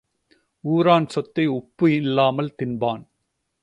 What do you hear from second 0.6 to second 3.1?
ஊரான் சொத்தை உப்பு இல்லாமல் தின்பான்.